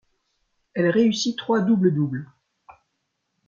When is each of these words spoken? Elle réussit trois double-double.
Elle 0.73 0.89
réussit 0.89 1.37
trois 1.37 1.61
double-double. 1.61 2.25